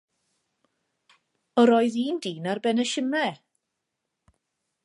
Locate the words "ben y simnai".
2.65-3.33